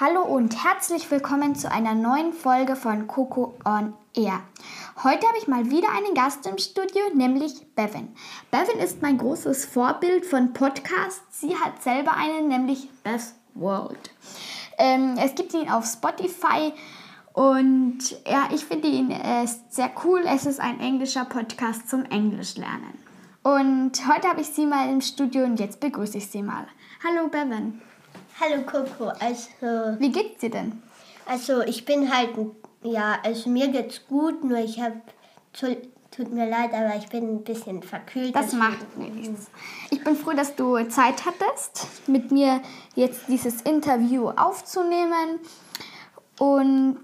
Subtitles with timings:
[0.00, 4.40] Hallo und herzlich willkommen zu einer neuen Folge von Coco on Air.
[5.04, 8.08] Heute habe ich mal wieder einen Gast im Studio, nämlich Bevan.
[8.50, 11.40] Bevan ist mein großes Vorbild von Podcasts.
[11.40, 14.10] Sie hat selber einen, nämlich Beth World.
[14.78, 16.72] Ähm, es gibt ihn auf Spotify
[17.32, 20.24] und ja, ich finde ihn äh, sehr cool.
[20.26, 22.98] Es ist ein englischer Podcast zum Englisch lernen.
[23.44, 26.66] Und heute habe ich sie mal im Studio und jetzt begrüße ich sie mal.
[27.04, 27.80] Hallo Bevan.
[28.40, 29.98] Hallo Coco, also.
[30.00, 30.82] Wie geht's dir denn?
[31.26, 32.30] Also ich bin halt,
[32.82, 35.00] ja, also mir geht's gut, nur ich habe,
[36.10, 38.34] tut mir leid, aber ich bin ein bisschen verkühlt.
[38.34, 39.46] Das macht nichts.
[39.90, 42.60] Ich bin froh, dass du Zeit hattest, mit mir
[42.96, 45.38] jetzt dieses Interview aufzunehmen.
[46.38, 46.98] Und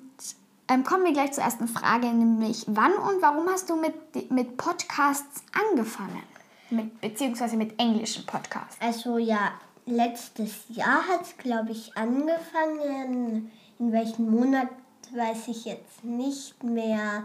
[0.69, 4.57] ähm, kommen wir gleich zur ersten Frage, nämlich wann und warum hast du mit, mit
[4.57, 6.23] Podcasts angefangen?
[6.71, 8.77] Mit, beziehungsweise mit englischen Podcasts.
[8.81, 9.53] Also ja,
[9.87, 13.51] letztes Jahr hat es, glaube ich, angefangen.
[13.79, 14.69] In welchem Monat
[15.15, 17.25] weiß ich jetzt nicht mehr.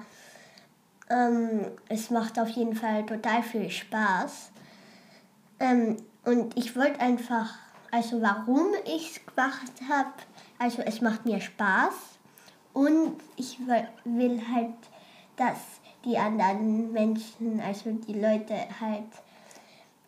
[1.10, 4.52] Ähm, es macht auf jeden Fall total viel Spaß.
[5.60, 7.54] Ähm, und ich wollte einfach,
[7.92, 10.14] also warum ich es gemacht habe,
[10.58, 11.94] also es macht mir Spaß
[12.74, 13.60] und ich
[14.06, 14.74] will halt,
[15.36, 15.58] dass
[16.04, 19.04] die anderen Menschen, also die Leute halt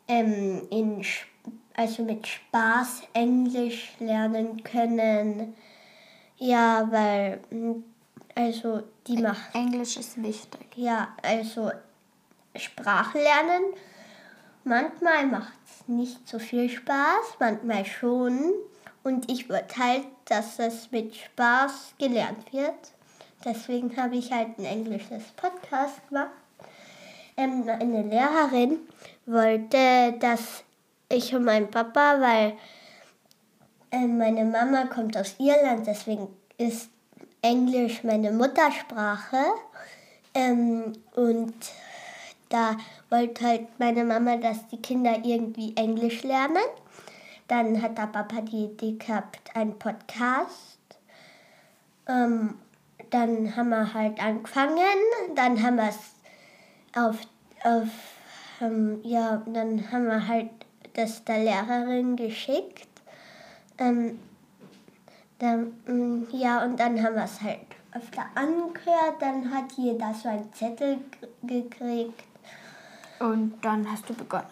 [0.07, 1.37] ähm, in Spaß
[1.77, 5.55] also mit Spaß Englisch lernen können.
[6.37, 7.85] Ja, weil hm,
[8.35, 9.55] also die macht.
[9.55, 10.67] Englisch ist wichtig.
[10.75, 11.71] Ja, also
[12.55, 13.73] Sprache lernen.
[14.63, 18.51] Manchmal macht es nicht so viel Spaß, manchmal schon.
[19.03, 22.91] Und ich würde halt, dass es mit Spaß gelernt wird.
[23.45, 26.31] Deswegen habe ich halt ein englisches Podcast gemacht.
[27.37, 28.79] Ähm, eine Lehrerin
[29.25, 30.63] wollte, dass
[31.09, 32.53] ich und mein Papa, weil
[33.91, 36.89] äh, meine Mama kommt aus Irland, deswegen ist
[37.41, 39.43] Englisch meine Muttersprache.
[40.33, 41.55] Ähm, und
[42.49, 42.77] da
[43.09, 46.63] wollte halt meine Mama, dass die Kinder irgendwie Englisch lernen.
[47.47, 50.79] Dann hat der Papa die Idee gehabt, einen Podcast.
[52.07, 52.55] Ähm,
[53.09, 54.79] dann haben wir halt angefangen,
[55.35, 55.97] dann haben wir es
[56.93, 57.15] auf,
[57.63, 57.87] auf
[58.59, 60.49] ähm, ja, dann haben wir halt
[60.97, 62.87] das der Lehrerin geschickt.
[63.77, 64.19] Ähm,
[65.39, 67.59] dann, mm, ja, und dann haben wir es halt
[67.93, 69.21] öfter angehört.
[69.21, 70.97] Dann hat jeder so einen Zettel
[71.43, 72.23] gekriegt.
[73.19, 74.47] Und dann hast du begonnen.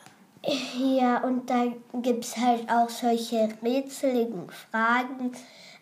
[0.78, 5.32] Ja, und da gibt es halt auch solche rätseligen Fragen,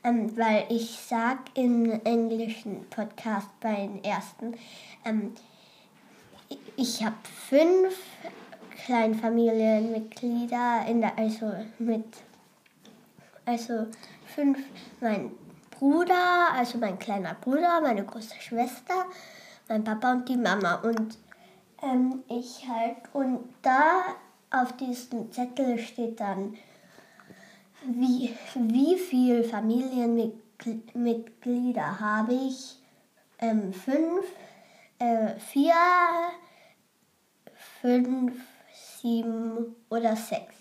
[0.06, 4.54] ähm, weil ich sag im englischen Podcast bei den ersten,
[5.04, 5.34] ähm,
[6.78, 7.16] ich habe
[7.50, 7.98] fünf
[8.86, 12.06] Kleinfamilienmitglieder in der, also mit,
[13.46, 13.88] also
[14.26, 14.60] fünf,
[15.00, 15.32] mein
[15.72, 19.06] Bruder, also mein kleiner Bruder, meine große Schwester,
[19.70, 21.18] mein Papa und die Mama und
[21.82, 22.98] ähm, ich halt.
[23.14, 24.02] Und da
[24.52, 26.58] auf diesem Zettel steht dann,
[27.86, 32.80] wie, wie viele Familienmitglieder habe ich?
[33.40, 34.26] Ähm, fünf,
[35.00, 35.74] äh, vier,
[37.82, 38.34] fünf,
[39.04, 40.56] sieben oder sechs.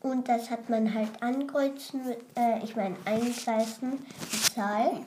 [0.00, 2.00] Und das hat man halt ankreuzen,
[2.36, 5.00] äh, ich meine eingleisen, die Zahl.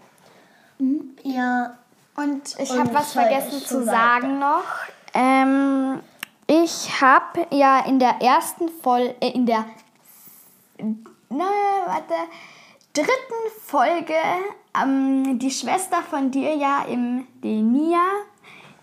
[0.80, 1.16] Mhm.
[1.24, 1.78] Ja.
[2.16, 4.64] Und ich habe was vergessen zu so sagen noch.
[5.14, 6.00] Ähm,
[6.48, 9.66] ich habe ja in der ersten Folge, äh, in der,
[11.30, 11.46] na,
[11.86, 12.14] warte,
[12.94, 13.10] dritten
[13.62, 14.14] Folge
[14.82, 18.06] ähm, die Schwester von dir ja im, die Nia,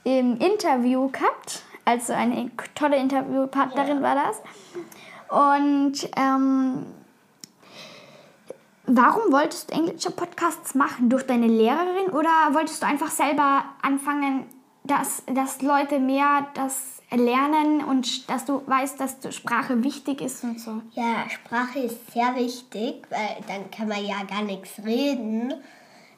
[0.04, 1.62] im Interview gehabt.
[1.84, 4.02] Also eine tolle Interviewpartnerin ja.
[4.02, 4.42] war das.
[5.28, 6.86] Und ähm,
[8.86, 11.08] warum wolltest du englische Podcasts machen?
[11.08, 14.46] Durch deine Lehrerin oder wolltest du einfach selber anfangen,
[14.84, 20.60] dass, dass Leute mehr das lernen und dass du weißt, dass Sprache wichtig ist und
[20.60, 20.82] so?
[20.92, 25.54] Ja, Sprache ist sehr wichtig, weil dann kann man ja gar nichts reden.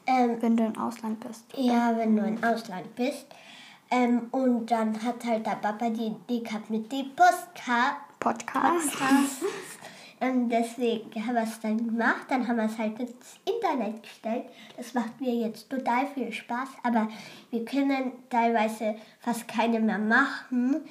[0.07, 1.45] Ähm, wenn du im Ausland bist.
[1.55, 3.25] Ja, wenn du im Ausland bist.
[3.91, 8.91] Ähm, und dann hat halt der Papa die Idee gehabt mit dem Postka Podcast.
[8.91, 9.43] Podcast
[10.19, 12.25] Und deswegen haben wir es dann gemacht.
[12.29, 14.45] Dann haben wir es halt ins Internet gestellt.
[14.77, 16.69] Das macht mir jetzt total viel Spaß.
[16.83, 17.07] Aber
[17.51, 20.81] wir können teilweise fast keine mehr machen,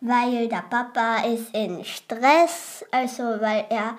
[0.00, 2.84] weil der Papa ist in Stress.
[2.90, 3.98] Also weil er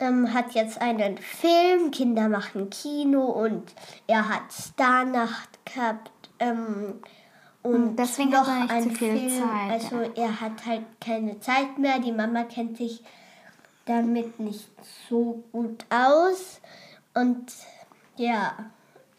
[0.00, 3.74] ähm, hat jetzt einen Film, Kinder machen Kino und
[4.06, 6.10] er hat Starnacht gehabt.
[6.38, 7.00] Ähm,
[7.62, 9.42] und deswegen noch hat er nicht so viel Film.
[9.42, 11.98] Zeit, Also er hat halt keine Zeit mehr.
[12.00, 13.02] Die Mama kennt sich
[13.84, 14.68] damit nicht
[15.08, 16.60] so gut aus.
[17.14, 17.52] Und
[18.16, 18.52] ja,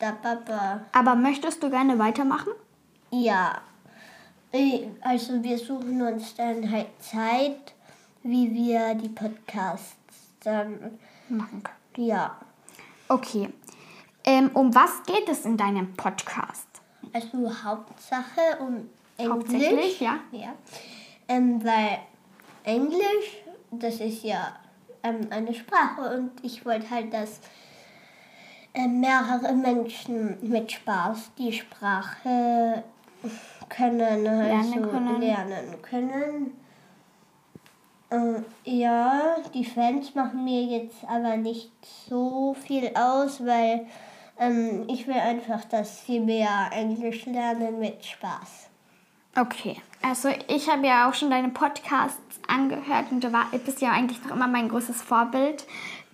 [0.01, 2.51] der Papa, Aber möchtest du gerne weitermachen?
[3.12, 3.62] ja.
[4.51, 7.74] Äh, Also wir suchen uns dann halt Zeit,
[8.22, 9.95] wie wir die Podcasts
[10.44, 11.00] dann,
[11.30, 12.07] Machen können.
[12.07, 12.38] ja.
[13.07, 13.50] Okay.
[14.25, 16.68] Ähm, um was geht es in deinem Podcast?
[17.13, 19.33] Also Hauptsache um Englisch.
[19.33, 20.19] Hauptsächlich, ja.
[20.31, 20.54] Ja.
[21.27, 22.00] Ähm, weil
[22.63, 24.56] Englisch, das ist ja
[25.04, 27.39] ähm, eine Sprache und ich wollte halt, dass
[28.74, 32.83] ähm, mehrere Menschen mit Spaß die Sprache
[33.69, 35.21] können, also Lernen können.
[35.21, 36.63] lernen können.
[38.12, 41.71] Ähm, ja, die Fans machen mir jetzt aber nicht
[42.07, 43.86] so viel aus, weil
[44.39, 48.69] ähm, ich will einfach, dass sie mehr Englisch lernen mit Spaß.
[49.35, 49.77] Okay.
[50.01, 54.24] Also ich habe ja auch schon deine Podcasts angehört und du war, bist ja eigentlich
[54.24, 55.65] noch immer mein großes Vorbild.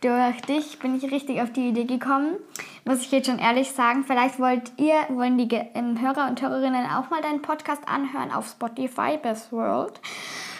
[0.01, 2.38] Durch dich bin ich richtig auf die Idee gekommen.
[2.86, 4.06] Muss ich jetzt schon ehrlich sagen.
[4.06, 8.48] Vielleicht wollt ihr, wollen die ähm, Hörer und Hörerinnen auch mal deinen Podcast anhören auf
[8.48, 10.00] Spotify, Best World.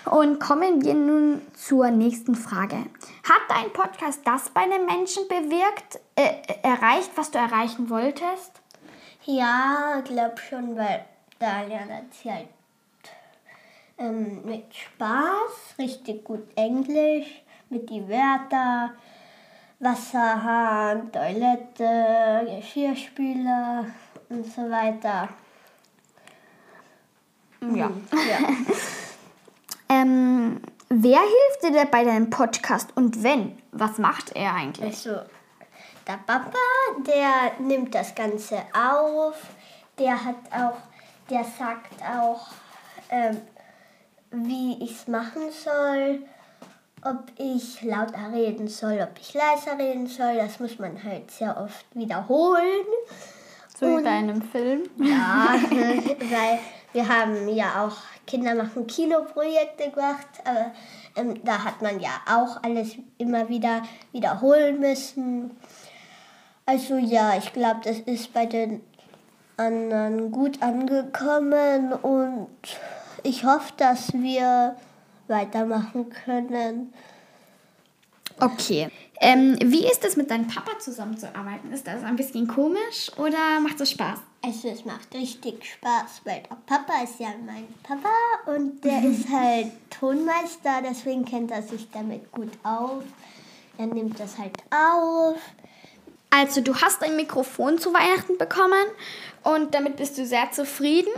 [0.06, 2.78] Und kommen wir nun zur nächsten Frage.
[2.78, 6.32] Hat dein Podcast das bei den Menschen bewirkt, äh,
[6.64, 8.62] erreicht, was du erreichen wolltest?
[9.26, 11.06] Ja, glaub schon, weil
[11.38, 12.48] da lernt sie halt
[14.00, 18.94] ähm, mit Spaß richtig gut Englisch, mit die Wörter,
[19.80, 23.86] Wasserhahn, Toilette, Geschirrspüler
[24.30, 25.30] und so weiter.
[27.62, 27.92] Ja.
[28.12, 28.40] Ja.
[29.90, 34.86] Ähm, wer hilft dir bei deinem Podcast und wenn, was macht er eigentlich?
[34.86, 35.22] Also,
[36.08, 36.58] der Papa,
[37.06, 39.36] der nimmt das Ganze auf.
[39.98, 40.78] Der hat auch,
[41.30, 42.48] der sagt auch,
[43.10, 43.38] ähm,
[44.32, 46.24] wie ich es machen soll,
[47.04, 50.36] ob ich lauter reden soll, ob ich leiser reden soll.
[50.36, 52.86] Das muss man halt sehr oft wiederholen.
[53.80, 54.84] So wie Und- bei einem Film.
[54.98, 56.60] Ja, weil
[56.94, 57.98] wir haben ja auch
[58.30, 60.72] Kinder machen Kinoprojekte gemacht, aber
[61.16, 63.82] ähm, da hat man ja auch alles immer wieder
[64.12, 65.58] wiederholen müssen.
[66.68, 68.82] Also ja, ich glaube, das ist bei den
[69.58, 72.48] anderen gut angekommen und
[73.24, 74.76] ich hoffe, dass wir
[75.28, 76.94] weitermachen können.
[78.40, 78.90] Okay.
[79.22, 81.74] Ähm, wie ist es mit deinem Papa zusammenzuarbeiten?
[81.74, 84.20] Ist das ein bisschen komisch oder macht es Spaß?
[84.42, 88.10] Also es macht richtig Spaß, weil der Papa ist ja mein Papa
[88.46, 93.04] und der ist halt Tonmeister, deswegen kennt er sich damit gut auf.
[93.78, 95.38] Er nimmt das halt auf.
[96.30, 98.86] Also du hast ein Mikrofon zu Weihnachten bekommen
[99.44, 101.12] und damit bist du sehr zufrieden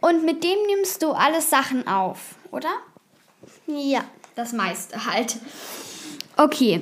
[0.00, 2.70] und mit dem nimmst du alle Sachen auf, oder?
[3.66, 4.04] Ja.
[4.38, 5.36] Das meiste halt.
[6.38, 6.80] Okay.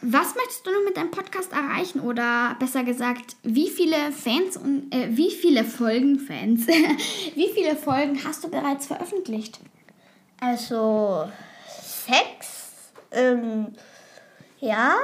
[0.00, 2.00] Was möchtest du noch mit deinem Podcast erreichen?
[2.00, 6.66] Oder besser gesagt, wie viele Fans und äh, wie viele Folgen Fans?
[7.34, 9.60] wie viele Folgen hast du bereits veröffentlicht?
[10.40, 11.28] Also
[11.68, 12.92] Sex.
[13.10, 13.68] Ähm,
[14.60, 14.94] ja.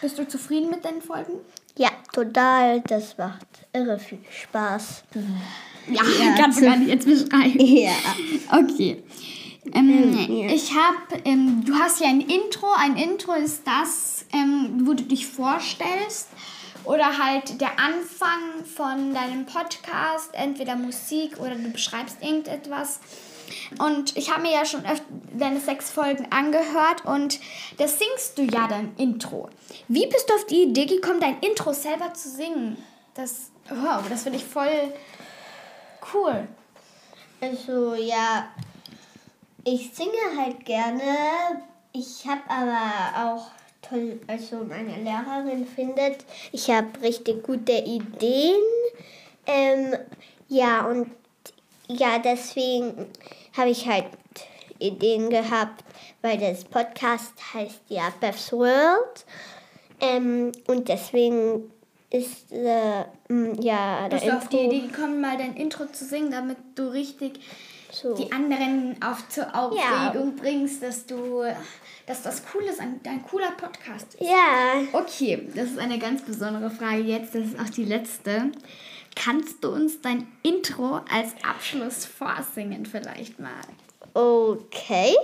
[0.00, 1.40] Bist du zufrieden mit deinen Folgen?
[1.76, 2.80] Ja, total.
[2.82, 5.04] Das macht irre viel Spaß.
[5.88, 6.02] Ja,
[6.38, 7.60] kannst du gar nicht jetzt beschreiben.
[7.60, 7.92] Ja.
[8.52, 9.02] Okay.
[9.72, 10.48] Ähm, ja.
[10.48, 12.66] Ich habe, ähm, du hast ja ein Intro.
[12.76, 16.28] Ein Intro ist das, ähm, wo du dich vorstellst
[16.84, 23.00] oder halt der Anfang von deinem Podcast, entweder Musik oder du beschreibst irgendetwas.
[23.78, 27.40] Und ich habe mir ja schon öfter deine sechs Folgen angehört und
[27.78, 29.48] da singst du ja dein Intro.
[29.88, 32.76] Wie bist du auf die Idee gekommen, dein Intro selber zu singen?
[33.14, 34.92] Das, wow, das finde ich voll
[36.12, 36.48] cool.
[37.40, 38.48] Also ja,
[39.64, 41.62] ich singe halt gerne.
[41.92, 43.46] Ich habe aber auch
[43.82, 48.62] toll, also meine Lehrerin findet, ich habe richtig gute Ideen.
[49.46, 49.94] Ähm,
[50.48, 51.10] ja, und
[51.88, 53.06] ja, deswegen
[53.56, 54.06] habe ich halt
[54.78, 55.84] Ideen gehabt,
[56.22, 59.24] weil das Podcast heißt ja Beth's World.
[60.00, 61.70] Ähm, und deswegen
[62.10, 63.04] ist äh,
[63.60, 66.88] ja der Bist du auf die Idee gekommen, mal dein Intro zu singen, damit du
[66.88, 67.40] richtig
[67.94, 68.14] So.
[68.14, 71.44] die anderen auf zur Aufregung bringst, dass du,
[72.06, 74.28] dass das cool ist, ein, ein cooler Podcast ist.
[74.28, 74.82] Ja.
[74.92, 77.34] Okay, das ist eine ganz besondere Frage jetzt.
[77.34, 78.52] Das ist auch die letzte.
[79.14, 83.50] Kannst du uns dein Intro als Abschluss vorsingen vielleicht mal?
[84.12, 85.14] Okay.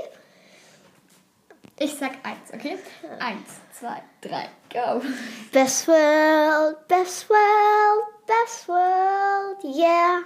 [1.79, 2.77] Ich sag eins, okay?
[3.19, 5.03] Eins, zwei, drei, go.
[5.51, 10.21] Best world, best world, best world, yeah.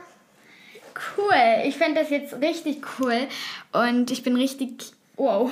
[1.17, 1.67] Cool.
[1.67, 3.27] Ich fände das jetzt richtig cool
[3.73, 5.51] und ich bin richtig wow.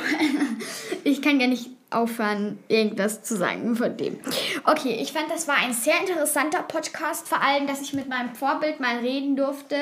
[1.05, 4.19] Ich kann gar nicht aufhören, irgendwas zu sagen von dem.
[4.65, 8.35] Okay, ich fand, das war ein sehr interessanter Podcast, vor allem, dass ich mit meinem
[8.35, 9.77] Vorbild mal reden durfte.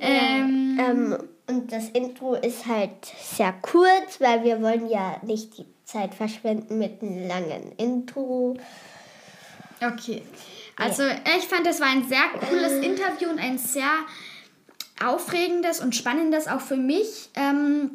[0.00, 2.90] Ähm, Ähm, und das Intro ist halt
[3.20, 8.56] sehr kurz, weil wir wollen ja nicht die Zeit verschwenden mit einem langen Intro.
[9.80, 10.22] Okay.
[10.76, 11.02] Also
[11.38, 13.84] ich fand, das war ein sehr cooles Interview und ein sehr
[15.02, 17.30] aufregendes und spannendes auch für mich.
[17.34, 17.90] Ähm,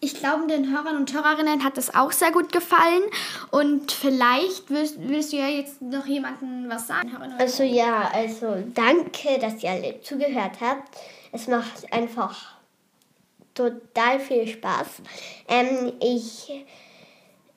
[0.00, 3.02] ich glaube, den Hörern und Hörerinnen hat das auch sehr gut gefallen.
[3.50, 7.10] Und vielleicht willst, willst du ja jetzt noch jemandem was sagen.
[7.38, 10.96] Also ja, also danke, dass ihr alle zugehört habt.
[11.32, 12.58] Es macht einfach
[13.54, 14.86] total viel Spaß.
[15.48, 16.64] Ähm, ich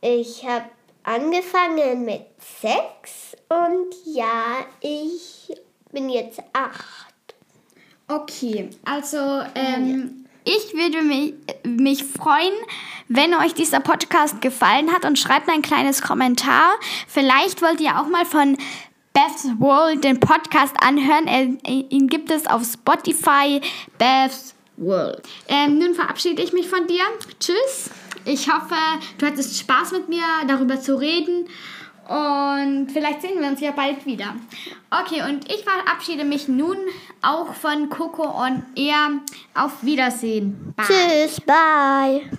[0.03, 0.65] ich habe
[1.03, 5.53] angefangen mit sechs und ja, ich
[5.91, 7.10] bin jetzt acht.
[8.11, 12.51] Okay, also ähm, ich würde mich, mich freuen,
[13.07, 16.73] wenn euch dieser Podcast gefallen hat und schreibt ein kleines Kommentar.
[17.07, 18.57] Vielleicht wollt ihr auch mal von
[19.13, 21.59] Beth's World den Podcast anhören.
[21.65, 23.61] Ihn gibt es auf Spotify.
[23.97, 25.21] Beth's World.
[25.47, 27.03] Ähm, nun verabschiede ich mich von dir.
[27.39, 27.91] Tschüss.
[28.25, 28.75] Ich hoffe,
[29.19, 31.47] du hattest Spaß mit mir, darüber zu reden.
[32.11, 34.35] Und vielleicht sehen wir uns ja bald wieder.
[34.89, 36.75] Okay, und ich verabschiede mich nun
[37.21, 39.21] auch von Coco on Air.
[39.53, 40.73] Auf Wiedersehen.
[40.75, 40.85] Bye.
[40.87, 42.29] Tschüss, bye.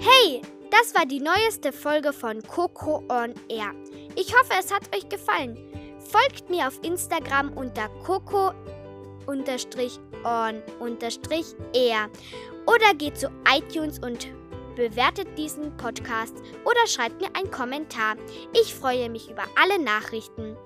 [0.00, 0.40] Hey,
[0.70, 3.74] das war die neueste Folge von Coco on Air.
[4.16, 5.58] Ich hoffe, es hat euch gefallen.
[5.98, 8.52] Folgt mir auf Instagram unter coco
[9.26, 9.44] on
[11.74, 12.10] air
[12.66, 14.28] oder geht zu iTunes und
[14.76, 18.16] bewertet diesen Podcast oder schreibt mir einen Kommentar.
[18.54, 20.56] Ich freue mich über alle Nachrichten.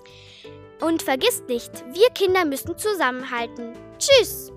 [0.79, 3.73] Und vergisst nicht, wir Kinder müssen zusammenhalten.
[3.97, 4.51] Tschüss!